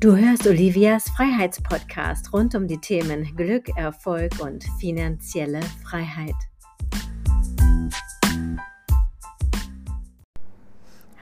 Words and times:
Du 0.00 0.16
hörst 0.16 0.46
Olivias 0.46 1.10
Freiheitspodcast 1.10 2.32
rund 2.32 2.54
um 2.54 2.68
die 2.68 2.78
Themen 2.78 3.34
Glück, 3.34 3.68
Erfolg 3.76 4.30
und 4.40 4.62
finanzielle 4.78 5.60
Freiheit. 5.82 6.36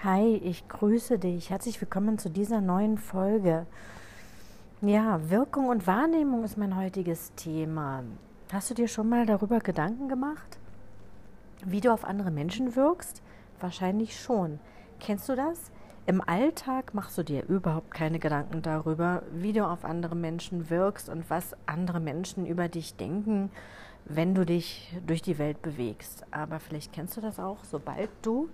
Hi, 0.04 0.36
ich 0.44 0.68
grüße 0.68 1.18
dich. 1.18 1.48
Herzlich 1.48 1.80
willkommen 1.80 2.18
zu 2.18 2.28
dieser 2.28 2.60
neuen 2.60 2.98
Folge. 2.98 3.64
Ja, 4.82 5.30
Wirkung 5.30 5.68
und 5.68 5.86
Wahrnehmung 5.86 6.45
ist 6.45 6.58
mein 6.58 6.77
heutiges 6.77 7.32
Thema. 7.34 8.04
Hast 8.52 8.68
du 8.68 8.74
dir 8.74 8.88
schon 8.88 9.08
mal 9.08 9.24
darüber 9.24 9.61
Gedanken 9.61 10.11
gemacht, 10.11 10.58
wie 11.64 11.80
du 11.80 11.90
auf 11.95 12.04
andere 12.04 12.30
Menschen 12.30 12.77
wirkst? 12.77 13.22
Wahrscheinlich 13.58 14.20
schon. 14.20 14.58
Kennst 15.00 15.30
du 15.30 15.34
das? 15.34 15.70
Im 16.09 16.20
Alltag 16.20 16.95
machst 16.95 17.19
du 17.19 17.24
dir 17.24 17.45
überhaupt 17.48 17.91
keine 17.91 18.20
Gedanken 18.20 18.62
darüber, 18.62 19.24
wie 19.33 19.52
du 19.52 19.66
auf 19.66 19.84
andere 19.84 20.14
Menschen 20.14 20.70
wirkst 20.70 21.09
und 21.09 21.28
was 21.30 21.56
andere 21.66 21.98
Menschen 21.98 22.47
über 22.47 22.69
dich 22.69 22.95
denken, 22.95 23.51
wenn 24.05 24.33
du 24.33 24.47
dich 24.47 24.97
durch 25.05 25.20
die 25.20 25.37
Welt 25.38 25.61
bewegst. 25.62 26.24
Aber 26.30 26.61
vielleicht 26.61 26.92
kennst 26.92 27.16
du 27.16 27.20
das 27.20 27.41
auch, 27.41 27.64
sobald 27.64 28.09
du 28.23 28.48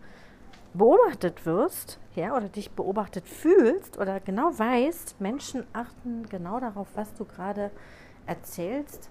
beobachtet 0.72 1.44
wirst, 1.44 2.00
ja, 2.14 2.34
oder 2.34 2.48
dich 2.48 2.70
beobachtet 2.70 3.28
fühlst 3.28 3.98
oder 3.98 4.18
genau 4.20 4.58
weißt, 4.58 5.20
Menschen 5.20 5.66
achten 5.74 6.26
genau 6.30 6.58
darauf, 6.58 6.88
was 6.94 7.12
du 7.12 7.26
gerade 7.26 7.70
erzählst, 8.24 9.10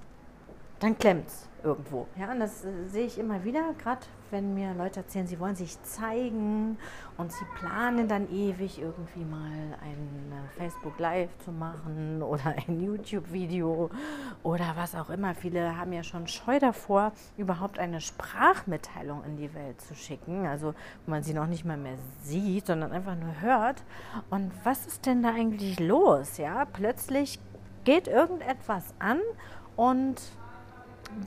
dann 0.80 0.98
klemmt 0.98 1.28
es 1.28 1.51
irgendwo. 1.64 2.08
Ja, 2.18 2.32
und 2.32 2.40
das 2.40 2.66
äh, 2.66 2.88
sehe 2.88 3.06
ich 3.06 3.18
immer 3.18 3.44
wieder, 3.44 3.74
gerade 3.78 4.02
wenn 4.30 4.54
mir 4.54 4.74
Leute 4.74 5.02
erzählen, 5.02 5.28
sie 5.28 5.40
wollen 5.40 5.56
sich 5.56 5.82
zeigen 5.84 6.78
und 7.18 7.32
sie 7.32 7.46
planen 7.60 8.08
dann 8.08 8.32
ewig 8.32 8.82
irgendwie 8.82 9.26
mal 9.26 9.52
ein 9.82 10.32
äh, 10.32 10.60
Facebook 10.60 10.98
Live 11.00 11.30
zu 11.40 11.52
machen 11.52 12.22
oder 12.24 12.56
ein 12.68 12.82
YouTube-Video 12.82 13.90
oder 14.44 14.74
was 14.76 14.96
auch 14.96 15.10
immer. 15.10 15.36
Viele 15.36 15.78
haben 15.78 15.94
ja 15.94 16.04
schon 16.04 16.28
Scheu 16.28 16.60
davor, 16.60 17.12
überhaupt 17.38 17.80
eine 17.80 18.02
Sprachmitteilung 18.02 19.24
in 19.26 19.38
die 19.38 19.54
Welt 19.54 19.82
zu 19.82 19.96
schicken, 19.96 20.46
also 20.48 20.74
wo 21.06 21.12
man 21.12 21.24
sie 21.24 21.34
noch 21.34 21.48
nicht 21.48 21.66
mal 21.66 21.78
mehr 21.78 21.98
sieht, 22.22 22.68
sondern 22.68 22.92
einfach 22.92 23.16
nur 23.16 23.42
hört. 23.42 23.84
Und 24.30 24.52
was 24.64 24.88
ist 24.88 25.06
denn 25.06 25.24
da 25.24 25.30
eigentlich 25.30 25.80
los? 25.80 26.38
Ja, 26.38 26.66
plötzlich 26.66 27.40
geht 27.84 28.08
irgendetwas 28.08 28.94
an 29.00 29.20
und 29.76 30.22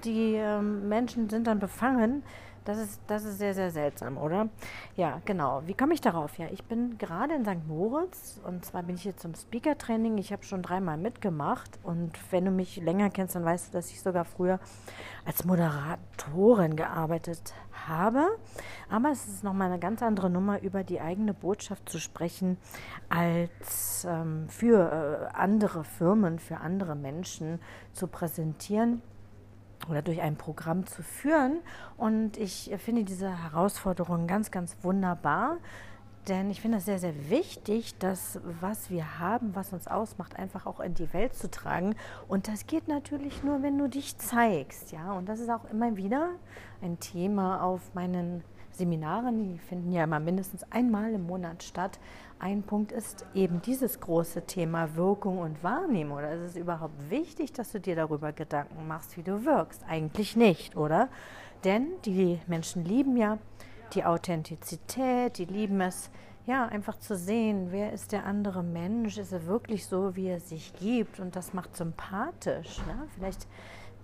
die 0.04 0.34
ähm, 0.34 0.88
Menschen 0.88 1.28
sind 1.28 1.46
dann 1.46 1.58
befangen. 1.58 2.22
Das 2.64 2.78
ist, 2.78 2.98
das 3.08 3.24
ist 3.24 3.36
sehr, 3.36 3.52
sehr 3.52 3.70
seltsam, 3.70 4.16
oder? 4.16 4.48
Ja, 4.96 5.20
genau. 5.26 5.62
Wie 5.66 5.74
komme 5.74 5.92
ich 5.92 6.00
darauf? 6.00 6.38
Ja, 6.38 6.46
ich 6.50 6.64
bin 6.64 6.96
gerade 6.96 7.34
in 7.34 7.44
St. 7.44 7.66
Moritz 7.68 8.40
und 8.42 8.64
zwar 8.64 8.82
bin 8.82 8.94
ich 8.94 9.02
hier 9.02 9.16
zum 9.18 9.34
Speaker-Training. 9.34 10.16
Ich 10.16 10.32
habe 10.32 10.44
schon 10.44 10.62
dreimal 10.62 10.96
mitgemacht 10.96 11.78
und 11.82 12.12
wenn 12.30 12.46
du 12.46 12.50
mich 12.50 12.76
länger 12.76 13.10
kennst, 13.10 13.34
dann 13.34 13.44
weißt 13.44 13.68
du, 13.68 13.72
dass 13.76 13.90
ich 13.90 14.00
sogar 14.00 14.24
früher 14.24 14.60
als 15.26 15.44
Moderatorin 15.44 16.74
gearbeitet 16.74 17.52
habe. 17.86 18.28
Aber 18.88 19.10
es 19.10 19.28
ist 19.28 19.44
nochmal 19.44 19.70
eine 19.70 19.78
ganz 19.78 20.02
andere 20.02 20.30
Nummer, 20.30 20.62
über 20.62 20.84
die 20.84 21.02
eigene 21.02 21.34
Botschaft 21.34 21.86
zu 21.90 21.98
sprechen, 21.98 22.56
als 23.10 24.06
ähm, 24.08 24.48
für 24.48 25.28
äh, 25.30 25.36
andere 25.36 25.84
Firmen, 25.84 26.38
für 26.38 26.58
andere 26.58 26.96
Menschen 26.96 27.60
zu 27.92 28.06
präsentieren 28.06 29.02
oder 29.90 30.02
durch 30.02 30.20
ein 30.20 30.36
Programm 30.36 30.86
zu 30.86 31.02
führen. 31.02 31.58
Und 31.96 32.36
ich 32.36 32.70
finde 32.78 33.04
diese 33.04 33.42
Herausforderung 33.44 34.26
ganz, 34.26 34.50
ganz 34.50 34.76
wunderbar. 34.82 35.58
Denn 36.28 36.50
ich 36.50 36.62
finde 36.62 36.78
es 36.78 36.86
sehr, 36.86 36.98
sehr 36.98 37.28
wichtig, 37.28 37.98
das, 37.98 38.40
was 38.60 38.88
wir 38.88 39.18
haben, 39.18 39.54
was 39.54 39.74
uns 39.74 39.86
ausmacht, 39.86 40.38
einfach 40.38 40.64
auch 40.64 40.80
in 40.80 40.94
die 40.94 41.12
Welt 41.12 41.34
zu 41.34 41.50
tragen. 41.50 41.96
Und 42.28 42.48
das 42.48 42.66
geht 42.66 42.88
natürlich 42.88 43.42
nur, 43.42 43.62
wenn 43.62 43.76
du 43.76 43.88
dich 43.88 44.16
zeigst. 44.16 44.90
Ja? 44.92 45.12
Und 45.12 45.28
das 45.28 45.38
ist 45.38 45.50
auch 45.50 45.70
immer 45.70 45.96
wieder 45.96 46.30
ein 46.80 46.98
Thema 46.98 47.62
auf 47.62 47.94
meinen 47.94 48.42
Seminaren, 48.76 49.52
die 49.52 49.58
finden 49.58 49.92
ja 49.92 50.04
immer 50.04 50.20
mindestens 50.20 50.64
einmal 50.70 51.12
im 51.12 51.26
Monat 51.26 51.62
statt. 51.62 51.98
Ein 52.38 52.62
Punkt 52.62 52.92
ist 52.92 53.24
eben 53.34 53.62
dieses 53.62 54.00
große 54.00 54.42
Thema 54.46 54.96
Wirkung 54.96 55.38
und 55.38 55.62
Wahrnehmung. 55.62 56.18
Oder 56.18 56.32
ist 56.32 56.50
es 56.50 56.56
überhaupt 56.56 57.10
wichtig, 57.10 57.52
dass 57.52 57.72
du 57.72 57.80
dir 57.80 57.96
darüber 57.96 58.32
Gedanken 58.32 58.86
machst, 58.86 59.16
wie 59.16 59.22
du 59.22 59.44
wirkst? 59.44 59.82
Eigentlich 59.88 60.36
nicht, 60.36 60.76
oder? 60.76 61.08
Denn 61.64 61.88
die 62.04 62.40
Menschen 62.46 62.84
lieben 62.84 63.16
ja 63.16 63.38
die 63.94 64.04
Authentizität, 64.04 65.38
die 65.38 65.44
lieben 65.44 65.80
es, 65.80 66.10
ja, 66.46 66.66
einfach 66.66 66.98
zu 66.98 67.16
sehen, 67.16 67.68
wer 67.70 67.92
ist 67.92 68.12
der 68.12 68.26
andere 68.26 68.62
Mensch, 68.62 69.16
ist 69.16 69.32
er 69.32 69.46
wirklich 69.46 69.86
so, 69.86 70.14
wie 70.14 70.26
er 70.26 70.40
sich 70.40 70.74
gibt 70.74 71.18
und 71.20 71.36
das 71.36 71.54
macht 71.54 71.74
sympathisch. 71.76 72.78
Ne? 72.86 73.08
Vielleicht 73.14 73.46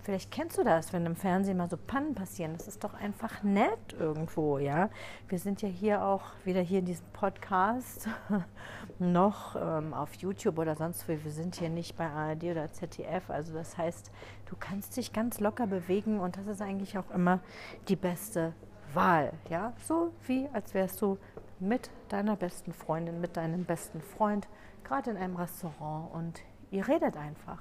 Vielleicht 0.02 0.30
kennst 0.30 0.56
du 0.56 0.64
das, 0.64 0.92
wenn 0.92 1.04
im 1.04 1.14
Fernsehen 1.14 1.58
mal 1.58 1.68
so 1.68 1.76
Pannen 1.76 2.14
passieren. 2.14 2.54
Das 2.54 2.66
ist 2.66 2.82
doch 2.82 2.94
einfach 2.94 3.42
nett 3.42 3.94
irgendwo, 3.98 4.58
ja. 4.58 4.88
Wir 5.28 5.38
sind 5.38 5.60
ja 5.60 5.68
hier 5.68 6.02
auch 6.02 6.22
wieder 6.44 6.60
hier 6.60 6.78
in 6.78 6.86
diesem 6.86 7.06
Podcast 7.12 8.08
noch 8.98 9.56
ähm, 9.56 9.92
auf 9.92 10.14
YouTube 10.14 10.58
oder 10.58 10.74
sonst 10.74 11.06
wo. 11.06 11.12
Wir 11.12 11.30
sind 11.30 11.56
hier 11.56 11.68
nicht 11.68 11.96
bei 11.96 12.06
ARD 12.06 12.44
oder 12.44 12.72
ZDF. 12.72 13.28
Also 13.28 13.52
das 13.52 13.76
heißt, 13.76 14.10
du 14.46 14.56
kannst 14.58 14.96
dich 14.96 15.12
ganz 15.12 15.38
locker 15.38 15.66
bewegen 15.66 16.18
und 16.18 16.36
das 16.38 16.46
ist 16.46 16.62
eigentlich 16.62 16.96
auch 16.96 17.10
immer 17.10 17.40
die 17.88 17.96
beste 17.96 18.54
Wahl, 18.94 19.32
ja. 19.50 19.74
So 19.86 20.12
wie 20.26 20.48
als 20.52 20.72
wärst 20.72 21.02
du 21.02 21.18
mit 21.58 21.90
deiner 22.08 22.36
besten 22.36 22.72
Freundin, 22.72 23.20
mit 23.20 23.36
deinem 23.36 23.64
besten 23.64 24.00
Freund, 24.00 24.48
gerade 24.82 25.10
in 25.10 25.16
einem 25.18 25.36
Restaurant 25.36 26.12
und 26.14 26.40
ihr 26.70 26.88
redet 26.88 27.16
einfach. 27.16 27.58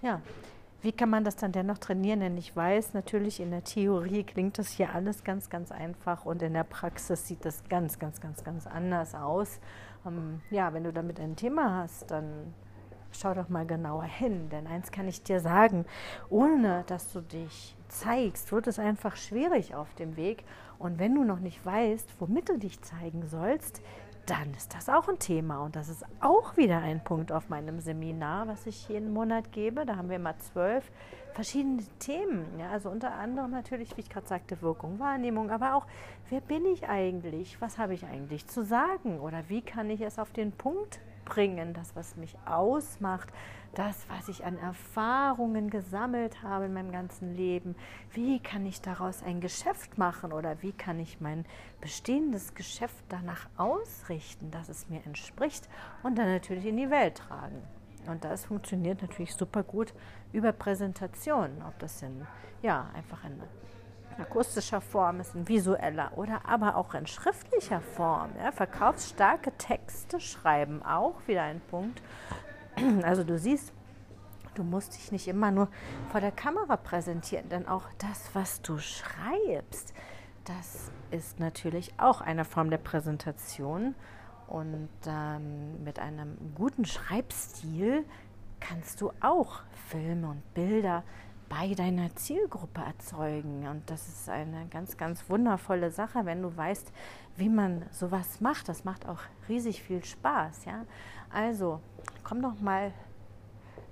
Ja, 0.00 0.20
wie 0.84 0.92
kann 0.92 1.08
man 1.08 1.24
das 1.24 1.36
dann 1.36 1.50
dennoch 1.50 1.78
trainieren? 1.78 2.20
Denn 2.20 2.36
ich 2.36 2.54
weiß 2.54 2.92
natürlich, 2.92 3.40
in 3.40 3.50
der 3.50 3.64
Theorie 3.64 4.22
klingt 4.22 4.58
das 4.58 4.68
hier 4.68 4.94
alles 4.94 5.24
ganz, 5.24 5.48
ganz 5.48 5.72
einfach 5.72 6.26
und 6.26 6.42
in 6.42 6.52
der 6.52 6.64
Praxis 6.64 7.26
sieht 7.26 7.44
das 7.46 7.64
ganz, 7.70 7.98
ganz, 7.98 8.20
ganz, 8.20 8.44
ganz 8.44 8.66
anders 8.66 9.14
aus. 9.14 9.60
Ähm, 10.06 10.42
ja, 10.50 10.74
wenn 10.74 10.84
du 10.84 10.92
damit 10.92 11.18
ein 11.18 11.36
Thema 11.36 11.78
hast, 11.78 12.10
dann 12.10 12.52
schau 13.12 13.32
doch 13.32 13.48
mal 13.48 13.64
genauer 13.64 14.04
hin. 14.04 14.50
Denn 14.50 14.66
eins 14.66 14.92
kann 14.92 15.08
ich 15.08 15.22
dir 15.22 15.40
sagen, 15.40 15.86
ohne 16.28 16.84
dass 16.86 17.10
du 17.12 17.22
dich 17.22 17.76
zeigst, 17.88 18.52
wird 18.52 18.66
es 18.66 18.78
einfach 18.78 19.16
schwierig 19.16 19.74
auf 19.74 19.94
dem 19.94 20.16
Weg. 20.16 20.44
Und 20.78 20.98
wenn 20.98 21.14
du 21.14 21.24
noch 21.24 21.40
nicht 21.40 21.64
weißt, 21.64 22.16
womit 22.18 22.50
du 22.50 22.58
dich 22.58 22.82
zeigen 22.82 23.26
sollst, 23.26 23.80
dann 24.26 24.52
ist 24.54 24.74
das 24.74 24.88
auch 24.88 25.08
ein 25.08 25.18
Thema. 25.18 25.62
Und 25.62 25.76
das 25.76 25.88
ist 25.88 26.04
auch 26.20 26.56
wieder 26.56 26.78
ein 26.78 27.02
Punkt 27.02 27.32
auf 27.32 27.48
meinem 27.48 27.80
Seminar, 27.80 28.48
was 28.48 28.66
ich 28.66 28.88
jeden 28.88 29.12
Monat 29.12 29.52
gebe. 29.52 29.84
Da 29.86 29.96
haben 29.96 30.08
wir 30.08 30.16
immer 30.16 30.38
zwölf 30.38 30.90
verschiedene 31.34 31.82
Themen. 31.98 32.46
Ja, 32.58 32.70
also 32.70 32.90
unter 32.90 33.14
anderem 33.14 33.50
natürlich, 33.50 33.96
wie 33.96 34.00
ich 34.02 34.10
gerade 34.10 34.26
sagte, 34.26 34.62
Wirkung, 34.62 34.98
Wahrnehmung, 34.98 35.50
aber 35.50 35.74
auch, 35.74 35.86
wer 36.30 36.40
bin 36.40 36.64
ich 36.66 36.88
eigentlich? 36.88 37.60
Was 37.60 37.78
habe 37.78 37.94
ich 37.94 38.04
eigentlich 38.04 38.46
zu 38.46 38.64
sagen? 38.64 39.20
Oder 39.20 39.48
wie 39.48 39.62
kann 39.62 39.90
ich 39.90 40.00
es 40.00 40.18
auf 40.18 40.32
den 40.32 40.52
Punkt 40.52 41.00
bringen, 41.24 41.74
das, 41.74 41.96
was 41.96 42.16
mich 42.16 42.36
ausmacht, 42.44 43.28
das, 43.74 44.06
was 44.08 44.28
ich 44.28 44.44
an 44.44 44.58
Erfahrungen 44.58 45.70
gesammelt 45.70 46.42
habe 46.42 46.66
in 46.66 46.74
meinem 46.74 46.92
ganzen 46.92 47.36
Leben, 47.36 47.74
wie 48.12 48.40
kann 48.40 48.64
ich 48.66 48.80
daraus 48.80 49.22
ein 49.22 49.40
Geschäft 49.40 49.98
machen 49.98 50.32
oder 50.32 50.62
wie 50.62 50.72
kann 50.72 50.98
ich 50.98 51.20
mein 51.20 51.44
bestehendes 51.80 52.54
Geschäft 52.54 53.04
danach 53.08 53.48
ausrichten, 53.56 54.50
dass 54.50 54.68
es 54.68 54.88
mir 54.88 55.04
entspricht 55.04 55.68
und 56.02 56.16
dann 56.16 56.28
natürlich 56.28 56.66
in 56.66 56.76
die 56.76 56.90
Welt 56.90 57.16
tragen. 57.16 57.62
Und 58.06 58.24
das 58.24 58.46
funktioniert 58.46 59.02
natürlich 59.02 59.34
super 59.34 59.62
gut 59.62 59.94
über 60.32 60.52
Präsentationen, 60.52 61.62
ob 61.66 61.78
das 61.78 62.02
in, 62.02 62.26
ja, 62.62 62.90
einfach 62.94 63.24
in 63.24 63.40
akustischer 64.20 64.80
Form 64.80 65.20
ist, 65.20 65.34
in 65.34 65.48
visueller 65.48 66.12
oder 66.16 66.42
aber 66.46 66.76
auch 66.76 66.94
in 66.94 67.06
schriftlicher 67.06 67.80
Form. 67.80 68.30
Ja, 68.38 68.52
verkaufsstarke 68.52 69.52
Texte 69.58 70.20
schreiben 70.20 70.82
auch 70.82 71.16
wieder 71.26 71.42
ein 71.42 71.60
Punkt. 71.60 72.00
Also 73.02 73.24
du 73.24 73.38
siehst, 73.38 73.72
du 74.54 74.62
musst 74.62 74.94
dich 74.96 75.12
nicht 75.12 75.28
immer 75.28 75.50
nur 75.50 75.68
vor 76.10 76.20
der 76.20 76.32
Kamera 76.32 76.76
präsentieren, 76.76 77.48
denn 77.48 77.66
auch 77.68 77.84
das, 77.98 78.30
was 78.34 78.62
du 78.62 78.78
schreibst, 78.78 79.94
das 80.44 80.90
ist 81.10 81.40
natürlich 81.40 81.94
auch 81.98 82.20
eine 82.20 82.44
Form 82.44 82.70
der 82.70 82.78
Präsentation. 82.78 83.94
Und 84.46 84.90
ähm, 85.06 85.82
mit 85.84 85.98
einem 85.98 86.36
guten 86.54 86.84
Schreibstil 86.84 88.04
kannst 88.60 89.00
du 89.00 89.10
auch 89.20 89.60
Filme 89.88 90.28
und 90.28 90.54
Bilder 90.54 91.02
bei 91.48 91.74
deiner 91.74 92.14
Zielgruppe 92.14 92.82
erzeugen. 92.82 93.66
Und 93.68 93.88
das 93.90 94.06
ist 94.08 94.28
eine 94.28 94.66
ganz, 94.66 94.96
ganz 94.96 95.28
wundervolle 95.28 95.90
Sache, 95.90 96.26
wenn 96.26 96.42
du 96.42 96.54
weißt, 96.54 96.92
wie 97.36 97.48
man 97.48 97.84
sowas 97.90 98.40
macht. 98.40 98.68
Das 98.68 98.84
macht 98.84 99.08
auch 99.08 99.20
riesig 99.48 99.82
viel 99.82 100.04
Spaß. 100.04 100.64
Ja? 100.66 100.84
Also 101.34 101.80
komm 102.22 102.42
doch 102.42 102.60
mal 102.60 102.92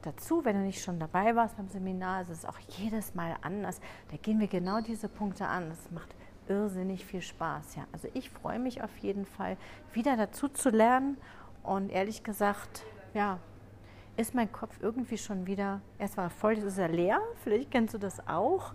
dazu, 0.02 0.44
wenn 0.44 0.54
du 0.54 0.62
nicht 0.62 0.80
schon 0.80 1.00
dabei 1.00 1.34
warst 1.34 1.56
beim 1.56 1.68
Seminar. 1.68 2.22
Es 2.22 2.28
ist 2.28 2.48
auch 2.48 2.58
jedes 2.78 3.16
Mal 3.16 3.36
anders. 3.42 3.80
Da 4.12 4.16
gehen 4.16 4.38
wir 4.38 4.46
genau 4.46 4.80
diese 4.80 5.08
Punkte 5.08 5.48
an. 5.48 5.68
Das 5.68 5.90
macht 5.90 6.14
irrsinnig 6.46 7.04
viel 7.04 7.20
Spaß. 7.20 7.74
Ja? 7.74 7.86
Also 7.90 8.06
ich 8.14 8.30
freue 8.30 8.60
mich 8.60 8.84
auf 8.84 8.96
jeden 8.98 9.26
Fall, 9.26 9.56
wieder 9.92 10.16
dazu 10.16 10.46
zu 10.46 10.70
lernen. 10.70 11.16
Und 11.64 11.90
ehrlich 11.90 12.22
gesagt, 12.22 12.84
ja, 13.12 13.40
ist 14.16 14.36
mein 14.36 14.52
Kopf 14.52 14.78
irgendwie 14.80 15.18
schon 15.18 15.46
wieder, 15.46 15.80
erst 15.98 16.16
war 16.16 16.30
voll, 16.30 16.54
jetzt 16.54 16.64
ist 16.64 16.78
er 16.78 16.88
leer, 16.88 17.20
vielleicht 17.42 17.70
kennst 17.70 17.94
du 17.94 17.98
das 17.98 18.26
auch. 18.28 18.72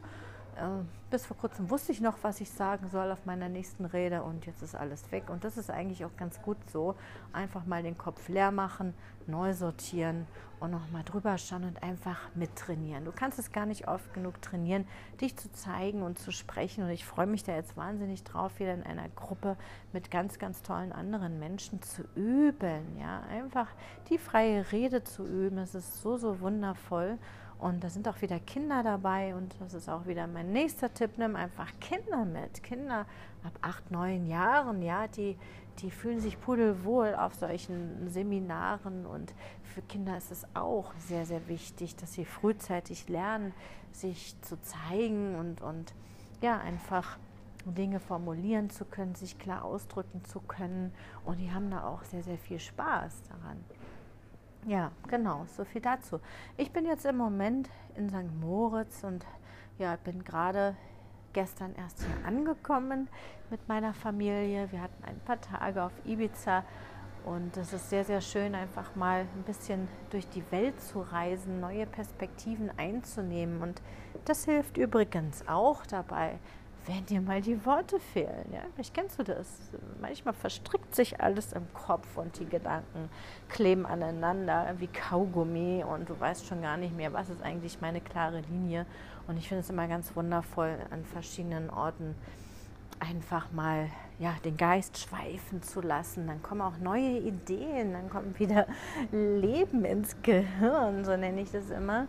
Äh, 0.55 0.83
bis 1.09 1.25
vor 1.25 1.37
kurzem 1.37 1.69
wusste 1.69 1.91
ich 1.91 2.01
noch, 2.01 2.15
was 2.21 2.41
ich 2.41 2.49
sagen 2.49 2.89
soll 2.89 3.11
auf 3.11 3.25
meiner 3.25 3.47
nächsten 3.47 3.85
Rede 3.85 4.23
und 4.23 4.45
jetzt 4.45 4.61
ist 4.61 4.75
alles 4.75 5.11
weg. 5.11 5.29
Und 5.29 5.43
das 5.43 5.57
ist 5.57 5.69
eigentlich 5.69 6.03
auch 6.03 6.15
ganz 6.17 6.41
gut 6.41 6.57
so. 6.71 6.95
Einfach 7.31 7.65
mal 7.65 7.81
den 7.81 7.97
Kopf 7.97 8.27
leer 8.27 8.51
machen, 8.51 8.93
neu 9.25 9.53
sortieren 9.53 10.27
und 10.59 10.71
nochmal 10.71 11.03
drüber 11.03 11.37
schauen 11.37 11.63
und 11.63 11.81
einfach 11.81 12.19
mittrainieren. 12.35 13.05
Du 13.05 13.11
kannst 13.11 13.39
es 13.39 13.51
gar 13.51 13.65
nicht 13.65 13.87
oft 13.87 14.13
genug 14.13 14.41
trainieren, 14.41 14.85
dich 15.21 15.37
zu 15.37 15.51
zeigen 15.51 16.01
und 16.01 16.19
zu 16.19 16.31
sprechen. 16.31 16.83
Und 16.83 16.89
ich 16.89 17.05
freue 17.05 17.27
mich 17.27 17.43
da 17.43 17.55
jetzt 17.55 17.77
wahnsinnig 17.77 18.23
drauf, 18.23 18.59
wieder 18.59 18.73
in 18.73 18.83
einer 18.83 19.07
Gruppe 19.09 19.55
mit 19.93 20.11
ganz, 20.11 20.39
ganz 20.39 20.61
tollen 20.61 20.91
anderen 20.91 21.39
Menschen 21.39 21.81
zu 21.81 22.03
üben. 22.15 22.97
Ja, 22.99 23.21
einfach 23.29 23.67
die 24.09 24.17
freie 24.17 24.71
Rede 24.71 25.03
zu 25.03 25.25
üben. 25.25 25.57
Es 25.59 25.73
ist 25.75 26.01
so, 26.01 26.17
so 26.17 26.41
wundervoll. 26.41 27.17
Und 27.59 27.83
da 27.83 27.89
sind 27.89 28.07
auch 28.07 28.21
wieder 28.21 28.39
Kinder 28.39 28.83
dabei 28.83 29.33
und 29.33 29.55
das 29.59 29.73
ist 29.73 29.89
auch 29.89 30.05
wieder 30.05 30.27
mein 30.27 30.51
nächster 30.51 30.93
Tipp. 30.97 31.17
Nimm 31.17 31.35
einfach 31.35 31.71
Kinder 31.79 32.25
mit. 32.25 32.63
Kinder 32.63 33.05
ab 33.43 33.53
acht, 33.61 33.91
neun 33.91 34.25
Jahren, 34.25 34.81
ja, 34.81 35.07
die, 35.07 35.37
die 35.79 35.91
fühlen 35.91 36.19
sich 36.19 36.39
pudelwohl 36.39 37.15
auf 37.15 37.35
solchen 37.35 38.09
Seminaren 38.09 39.05
und 39.05 39.33
für 39.63 39.81
Kinder 39.83 40.17
ist 40.17 40.31
es 40.31 40.45
auch 40.53 40.91
sehr, 40.97 41.25
sehr 41.25 41.47
wichtig, 41.47 41.95
dass 41.95 42.13
sie 42.13 42.25
frühzeitig 42.25 43.07
lernen, 43.09 43.53
sich 43.91 44.35
zu 44.41 44.59
zeigen 44.61 45.35
und, 45.35 45.61
und 45.61 45.93
ja, 46.41 46.57
einfach 46.57 47.17
Dinge 47.65 47.99
formulieren 47.99 48.69
zu 48.69 48.85
können, 48.85 49.15
sich 49.15 49.37
klar 49.37 49.63
ausdrücken 49.63 50.23
zu 50.25 50.39
können 50.39 50.93
und 51.25 51.37
die 51.37 51.51
haben 51.51 51.69
da 51.69 51.87
auch 51.87 52.03
sehr, 52.03 52.23
sehr 52.23 52.37
viel 52.37 52.59
Spaß 52.59 53.23
daran. 53.29 53.63
Ja, 54.65 54.91
genau, 55.07 55.45
so 55.55 55.63
viel 55.63 55.81
dazu. 55.81 56.19
Ich 56.57 56.71
bin 56.71 56.85
jetzt 56.85 57.05
im 57.05 57.17
Moment 57.17 57.69
in 57.95 58.09
St. 58.09 58.33
Moritz 58.41 59.03
und 59.03 59.25
ja, 59.77 59.95
bin 60.03 60.23
gerade 60.23 60.75
gestern 61.33 61.75
erst 61.75 62.03
hier 62.03 62.25
angekommen 62.25 63.07
mit 63.49 63.67
meiner 63.67 63.93
Familie. 63.93 64.71
Wir 64.71 64.81
hatten 64.81 65.03
ein 65.03 65.19
paar 65.19 65.39
Tage 65.39 65.83
auf 65.83 65.91
Ibiza 66.05 66.63
und 67.25 67.57
es 67.57 67.73
ist 67.73 67.89
sehr, 67.89 68.03
sehr 68.03 68.21
schön, 68.21 68.55
einfach 68.55 68.95
mal 68.95 69.21
ein 69.21 69.43
bisschen 69.45 69.87
durch 70.09 70.27
die 70.29 70.43
Welt 70.51 70.79
zu 70.81 71.01
reisen, 71.01 71.59
neue 71.59 71.85
Perspektiven 71.85 72.71
einzunehmen. 72.77 73.61
Und 73.61 73.81
das 74.25 74.45
hilft 74.45 74.77
übrigens 74.77 75.47
auch 75.47 75.85
dabei, 75.85 76.39
wenn 76.87 77.05
dir 77.05 77.21
mal 77.21 77.41
die 77.41 77.63
Worte 77.65 77.99
fehlen. 77.99 78.45
Ja? 78.51 78.61
Vielleicht 78.73 78.93
kennst 78.93 79.19
du 79.19 79.23
das. 79.23 79.47
Manchmal 80.01 80.33
verstrickt 80.33 80.95
sich 80.95 81.21
alles 81.21 81.53
im 81.53 81.71
Kopf 81.73 82.17
und 82.17 82.39
die 82.39 82.45
Gedanken 82.45 83.09
kleben 83.49 83.85
aneinander 83.85 84.73
wie 84.77 84.87
Kaugummi 84.87 85.83
und 85.83 86.09
du 86.09 86.19
weißt 86.19 86.45
schon 86.45 86.61
gar 86.61 86.77
nicht 86.77 86.95
mehr, 86.95 87.13
was 87.13 87.29
ist 87.29 87.43
eigentlich 87.43 87.81
meine 87.81 88.01
klare 88.01 88.41
Linie. 88.49 88.85
Und 89.27 89.37
ich 89.37 89.47
finde 89.49 89.61
es 89.61 89.69
immer 89.69 89.87
ganz 89.87 90.15
wundervoll, 90.15 90.77
an 90.89 91.03
verschiedenen 91.03 91.69
Orten 91.69 92.15
einfach 92.99 93.51
mal 93.51 93.89
ja, 94.19 94.33
den 94.43 94.57
Geist 94.57 94.97
schweifen 94.97 95.61
zu 95.61 95.81
lassen. 95.81 96.27
Dann 96.27 96.41
kommen 96.41 96.61
auch 96.61 96.77
neue 96.77 97.19
Ideen, 97.19 97.93
dann 97.93 98.09
kommt 98.09 98.39
wieder 98.39 98.65
Leben 99.11 99.85
ins 99.85 100.15
Gehirn, 100.23 101.05
so 101.05 101.15
nenne 101.15 101.41
ich 101.41 101.51
das 101.51 101.69
immer. 101.69 102.07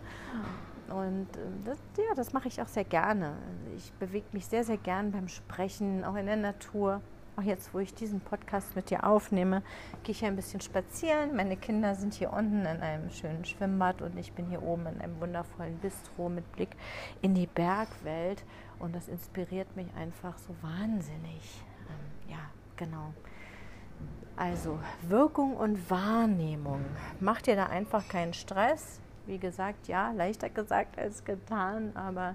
Und 0.91 1.29
äh, 1.37 1.41
das, 1.65 1.79
ja, 1.97 2.15
das 2.15 2.33
mache 2.33 2.49
ich 2.49 2.61
auch 2.61 2.69
sehr 2.69 2.85
gerne. 2.85 3.35
Ich 3.77 3.93
bewege 3.95 4.27
mich 4.33 4.47
sehr, 4.47 4.65
sehr 4.65 4.77
gern 4.77 5.13
beim 5.13 5.29
Sprechen, 5.29 6.05
auch 6.05 6.15
in 6.17 6.27
der 6.27 6.37
Natur. 6.37 7.01
Auch 7.37 7.43
jetzt, 7.43 7.73
wo 7.73 7.79
ich 7.79 7.95
diesen 7.95 8.21
Podcast 8.21 8.75
mit 8.75 8.91
dir 8.91 9.05
aufnehme, 9.05 9.63
gehe 10.03 10.13
ich 10.13 10.25
ein 10.25 10.35
bisschen 10.35 10.61
spazieren. 10.61 11.37
Meine 11.37 11.57
Kinder 11.57 11.95
sind 11.95 12.15
hier 12.15 12.33
unten 12.33 12.61
in 12.61 12.81
einem 12.81 13.11
schönen 13.11 13.45
Schwimmbad 13.45 14.03
und 14.03 14.19
ich 14.19 14.33
bin 14.33 14.47
hier 14.47 14.63
oben 14.63 14.87
in 14.87 15.01
einem 15.01 15.21
wundervollen 15.21 15.79
Bistro 15.79 16.29
mit 16.29 16.51
Blick 16.53 16.71
in 17.23 17.35
die 17.35 17.47
Bergwelt. 17.47 18.45
Und 18.81 18.95
das 18.95 19.09
inspiriert 19.09 19.77
mich 19.77 19.87
einfach 19.97 20.37
so 20.39 20.55
wahnsinnig. 20.63 21.63
Ähm, 21.89 22.33
ja, 22.33 22.41
genau. 22.77 23.13
Also 24.35 24.79
Wirkung 25.03 25.57
und 25.57 25.91
Wahrnehmung. 25.91 26.85
Mach 27.21 27.43
dir 27.43 27.57
da 27.57 27.67
einfach 27.67 28.09
keinen 28.09 28.35
Stress 28.35 29.01
wie 29.29 29.39
gesagt, 29.39 29.89
ja, 29.89 30.11
leichter 30.13 30.49
gesagt 30.49 30.99
als 30.99 31.25
getan, 31.25 31.93
aber 31.95 32.35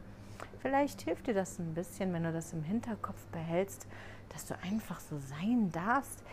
vielleicht 0.60 1.02
hilft 1.02 1.28
dir 1.28 1.34
das 1.34 1.60
ein 1.60 1.74
bisschen, 1.74 2.14
wenn 2.14 2.24
du 2.24 2.32
das 2.32 2.54
im 2.54 2.64
Hinterkopf 2.64 3.26
behältst, 3.32 3.88
dass 4.30 4.46
du 4.46 4.56
einfach 4.64 5.00
so 5.00 5.18
sein 5.18 5.72
darfst, 5.72 6.24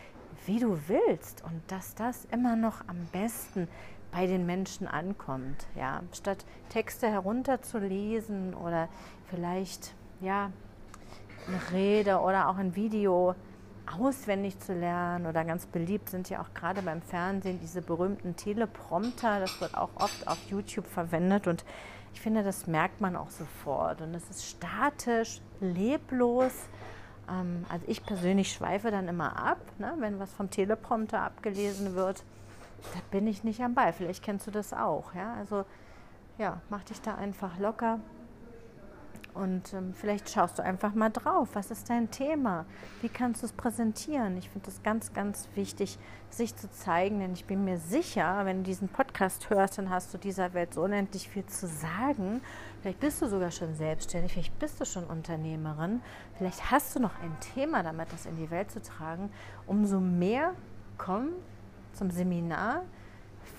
wie 0.45 0.59
du 0.59 0.77
willst 0.87 1.43
und 1.43 1.61
dass 1.67 1.95
das 1.95 2.25
immer 2.25 2.55
noch 2.55 2.87
am 2.87 3.07
besten 3.11 3.67
bei 4.11 4.27
den 4.27 4.45
Menschen 4.45 4.87
ankommt. 4.87 5.67
Ja, 5.75 6.03
statt 6.13 6.45
Texte 6.69 7.09
herunterzulesen 7.09 8.53
oder 8.53 8.87
vielleicht 9.29 9.93
ja 10.19 10.51
eine 11.47 11.71
Rede 11.71 12.19
oder 12.19 12.49
auch 12.49 12.57
ein 12.57 12.75
Video 12.75 13.35
auswendig 13.87 14.59
zu 14.59 14.73
lernen 14.73 15.25
oder 15.25 15.43
ganz 15.43 15.65
beliebt 15.65 16.09
sind 16.09 16.29
ja 16.29 16.41
auch 16.41 16.53
gerade 16.53 16.81
beim 16.81 17.01
Fernsehen 17.01 17.59
diese 17.59 17.81
berühmten 17.81 18.35
Teleprompter. 18.35 19.39
Das 19.39 19.59
wird 19.61 19.75
auch 19.75 19.89
oft 19.95 20.27
auf 20.27 20.37
YouTube 20.49 20.87
verwendet 20.87 21.47
und 21.47 21.65
ich 22.13 22.21
finde, 22.21 22.43
das 22.43 22.67
merkt 22.67 23.01
man 23.01 23.15
auch 23.15 23.29
sofort. 23.29 24.01
Und 24.01 24.13
es 24.13 24.29
ist 24.29 24.45
statisch, 24.45 25.41
leblos. 25.59 26.53
Ähm, 27.29 27.65
also 27.69 27.85
ich 27.87 28.05
persönlich 28.05 28.51
schweife 28.51 28.91
dann 28.91 29.07
immer 29.07 29.37
ab, 29.37 29.59
ne, 29.79 29.93
wenn 29.99 30.19
was 30.19 30.31
vom 30.33 30.49
Teleprompter 30.49 31.21
abgelesen 31.21 31.95
wird. 31.95 32.23
Da 32.93 32.99
bin 33.11 33.27
ich 33.27 33.43
nicht 33.43 33.61
am 33.61 33.75
Ball. 33.75 33.93
Vielleicht 33.93 34.23
kennst 34.23 34.47
du 34.47 34.51
das 34.51 34.73
auch. 34.73 35.13
Ja? 35.13 35.33
Also 35.35 35.65
ja, 36.37 36.61
mach 36.69 36.83
dich 36.83 37.01
da 37.01 37.15
einfach 37.15 37.57
locker 37.59 37.99
und 39.33 39.73
ähm, 39.73 39.93
vielleicht 39.93 40.29
schaust 40.29 40.59
du 40.59 40.63
einfach 40.63 40.93
mal 40.93 41.09
drauf. 41.09 41.49
Was 41.53 41.71
ist 41.71 41.89
dein 41.89 42.11
Thema? 42.11 42.65
Wie 43.01 43.09
kannst 43.09 43.41
du 43.41 43.45
es 43.45 43.53
präsentieren? 43.53 44.37
Ich 44.37 44.49
finde 44.49 44.69
es 44.69 44.83
ganz, 44.83 45.13
ganz 45.13 45.47
wichtig, 45.55 45.97
sich 46.29 46.55
zu 46.55 46.69
zeigen, 46.69 47.19
denn 47.19 47.33
ich 47.33 47.45
bin 47.45 47.63
mir 47.63 47.77
sicher, 47.77 48.45
wenn 48.45 48.57
du 48.57 48.63
diesen 48.63 48.89
Podcast 48.89 49.49
hörst, 49.49 49.77
dann 49.77 49.89
hast 49.89 50.13
du 50.13 50.17
dieser 50.17 50.53
Welt 50.53 50.73
so 50.73 50.83
unendlich 50.83 51.29
viel 51.29 51.45
zu 51.45 51.67
sagen. 51.67 52.41
Vielleicht 52.81 52.99
bist 52.99 53.21
du 53.21 53.27
sogar 53.27 53.51
schon 53.51 53.75
selbstständig, 53.75 54.33
vielleicht 54.33 54.59
bist 54.59 54.79
du 54.81 54.85
schon 54.85 55.05
Unternehmerin, 55.05 56.01
vielleicht 56.37 56.71
hast 56.71 56.95
du 56.95 56.99
noch 56.99 57.19
ein 57.21 57.35
Thema 57.39 57.83
damit, 57.83 58.11
das 58.11 58.25
in 58.25 58.35
die 58.37 58.49
Welt 58.51 58.71
zu 58.71 58.81
tragen. 58.81 59.31
Umso 59.65 59.99
mehr 59.99 60.53
komm 60.97 61.29
zum 61.93 62.11
Seminar 62.11 62.83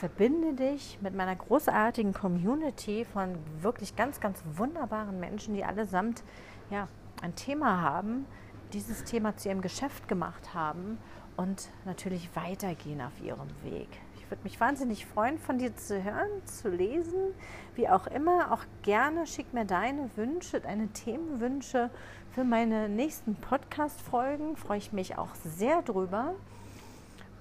verbinde 0.03 0.55
dich 0.55 0.99
mit 1.01 1.15
meiner 1.15 1.37
großartigen 1.37 2.13
Community 2.13 3.05
von 3.05 3.39
wirklich 3.61 3.95
ganz, 3.95 4.19
ganz 4.19 4.43
wunderbaren 4.57 5.21
Menschen, 5.21 5.55
die 5.55 5.63
allesamt 5.63 6.25
ja, 6.71 6.89
ein 7.23 7.37
Thema 7.37 7.81
haben, 7.83 8.27
dieses 8.73 9.05
Thema 9.05 9.37
zu 9.37 9.49
ihrem 9.49 9.61
Geschäft 9.61 10.09
gemacht 10.09 10.55
haben 10.55 10.99
und 11.37 11.69
natürlich 11.85 12.35
weitergehen 12.35 13.01
auf 13.01 13.13
ihrem 13.23 13.47
Weg. 13.63 13.87
Ich 14.17 14.29
würde 14.29 14.43
mich 14.43 14.59
wahnsinnig 14.59 15.07
freuen, 15.07 15.39
von 15.39 15.59
dir 15.59 15.77
zu 15.77 16.03
hören, 16.03 16.45
zu 16.47 16.69
lesen, 16.69 17.33
wie 17.77 17.89
auch 17.89 18.09
immer. 18.09 18.51
Auch 18.51 18.65
gerne 18.83 19.29
schick 19.29 19.55
mir 19.55 19.67
deine 19.67 20.11
Wünsche, 20.17 20.61
deine 20.61 20.89
Themenwünsche 20.89 21.91
für 22.33 22.43
meine 22.43 22.89
nächsten 22.89 23.37
Podcast-Folgen. 23.37 24.57
Freue 24.57 24.79
ich 24.79 24.93
mich 24.93 25.17
auch 25.17 25.37
sehr 25.45 25.81
drüber. 25.83 26.35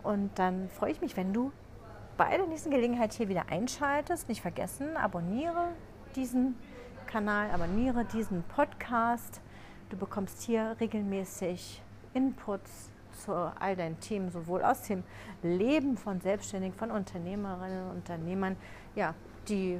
Und 0.04 0.38
dann 0.38 0.70
freue 0.70 0.92
ich 0.92 1.02
mich, 1.02 1.18
wenn 1.18 1.34
du 1.34 1.52
bei 2.22 2.38
der 2.38 2.46
nächsten 2.46 2.70
Gelegenheit 2.70 3.14
hier 3.14 3.30
wieder 3.30 3.50
einschaltest. 3.50 4.30
Nicht 4.30 4.42
vergessen, 4.42 4.96
abonniere 4.96 5.70
diesen 6.16 6.54
Kanal, 7.08 7.50
abonniere 7.50 8.06
diesen 8.06 8.44
Podcast. 8.44 9.42
Du 9.90 9.98
bekommst 9.98 10.44
hier 10.44 10.76
regelmäßig 10.80 11.82
Inputs 12.14 12.92
zu 13.12 13.34
all 13.34 13.76
deinen 13.76 14.00
Themen, 14.02 14.30
sowohl 14.30 14.62
aus 14.62 14.84
dem 14.84 15.04
Leben 15.42 15.98
von 15.98 16.22
Selbstständigen, 16.22 16.78
von 16.78 16.92
Unternehmerinnen 16.92 17.90
und 17.90 17.96
Unternehmern, 17.96 18.56
ja, 18.96 19.16
die 19.50 19.80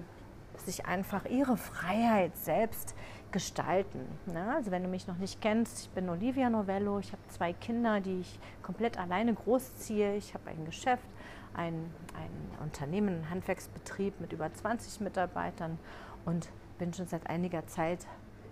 sich 0.58 0.88
einfach 0.88 1.26
ihre 1.26 1.58
Freiheit 1.58 2.36
selbst 2.38 2.96
gestalten. 3.32 4.00
Ne? 4.26 4.52
Also 4.56 4.72
wenn 4.72 4.82
du 4.82 4.90
mich 4.90 5.06
noch 5.06 5.18
nicht 5.18 5.42
kennst, 5.42 5.84
ich 5.86 5.90
bin 5.92 6.10
Olivia 6.10 6.50
Novello, 6.50 6.98
ich 6.98 7.12
habe 7.12 7.22
zwei 7.28 7.54
Kinder, 7.54 8.02
die 8.02 8.22
ich 8.22 8.40
komplett 8.64 8.98
alleine 8.98 9.36
großziehe, 9.36 10.16
ich 10.16 10.34
habe 10.34 10.50
ein 10.50 10.66
Geschäft, 10.66 11.06
ein, 11.54 11.92
ein 12.16 12.64
Unternehmen, 12.64 13.24
ein 13.24 13.30
Handwerksbetrieb 13.30 14.20
mit 14.20 14.34
über 14.34 14.52
20 14.54 15.02
Mitarbeitern 15.02 15.78
und 16.26 16.50
bin 16.78 16.94
schon 16.94 17.08
seit 17.08 17.28
einiger 17.28 17.68
Zeit 17.68 18.06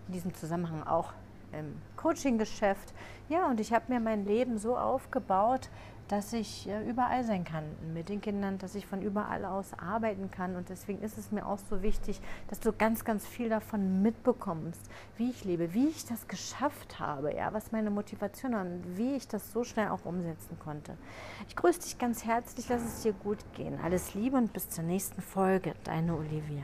in 0.08 0.14
diesem 0.14 0.34
Zusammenhang 0.34 0.84
auch 0.84 1.14
im 1.52 1.76
Coaching-Geschäft. 1.98 2.94
Ja, 3.28 3.48
und 3.48 3.60
ich 3.60 3.74
habe 3.74 3.92
mir 3.92 4.00
mein 4.00 4.26
Leben 4.26 4.58
so 4.58 4.78
aufgebaut, 4.78 5.70
dass 6.10 6.34
ich 6.34 6.68
äh, 6.68 6.90
überall 6.90 7.24
sein 7.24 7.46
kann 7.46 7.64
mit 7.94 8.10
den 8.10 8.20
Kindern, 8.20 8.58
dass 8.58 8.76
ich 8.76 8.86
von 8.86 9.02
überall 9.02 9.46
aus 9.46 9.74
arbeiten 9.78 10.30
kann. 10.32 10.56
Und 10.56 10.70
deswegen 10.70 11.02
ist 11.02 11.18
es 11.18 11.32
mir 11.32 11.46
auch 11.46 11.60
so 11.70 11.82
wichtig, 11.82 12.20
dass 12.50 12.60
du 12.60 12.74
ganz, 12.74 13.06
ganz 13.06 13.26
viel 13.26 13.48
davon 13.48 14.02
mitbekommst, 14.02 14.82
wie 15.18 15.30
ich 15.30 15.46
lebe, 15.46 15.74
wie 15.74 15.88
ich 15.88 16.06
das 16.06 16.28
geschafft 16.28 17.00
habe, 17.00 17.34
ja, 17.34 17.54
was 17.54 17.72
meine 17.72 17.92
Motivation 17.92 18.54
war 18.54 18.62
und 18.62 18.98
wie 18.98 19.16
ich 19.16 19.28
das 19.28 19.54
so 19.54 19.64
schnell 19.64 19.90
auch 19.90 20.04
umsetzen 20.04 20.58
konnte. 20.60 20.98
Ich 21.48 21.56
grüße 21.56 21.82
dich 21.82 21.98
ganz 22.00 22.26
herzlich, 22.26 22.68
lass 22.70 22.82
es 22.84 23.04
dir 23.04 23.14
gut 23.14 23.40
gehen. 23.56 23.80
Alles 23.84 24.16
Liebe 24.16 24.38
und 24.38 24.52
bis 24.52 24.70
zur 24.70 24.84
nächsten 24.84 25.22
Folge. 25.22 25.74
Deine 25.84 26.16
Olivia. 26.16 26.64